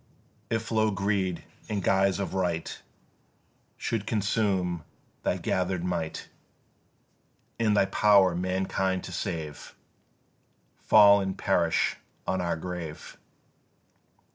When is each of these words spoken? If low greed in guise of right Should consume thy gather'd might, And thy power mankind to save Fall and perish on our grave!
If 0.49 0.71
low 0.71 0.89
greed 0.89 1.43
in 1.69 1.81
guise 1.81 2.17
of 2.19 2.33
right 2.33 2.75
Should 3.77 4.07
consume 4.07 4.83
thy 5.21 5.37
gather'd 5.37 5.83
might, 5.83 6.27
And 7.59 7.77
thy 7.77 7.85
power 7.85 8.33
mankind 8.33 9.03
to 9.03 9.11
save 9.11 9.75
Fall 10.79 11.21
and 11.21 11.37
perish 11.37 11.97
on 12.25 12.41
our 12.41 12.55
grave! 12.55 13.17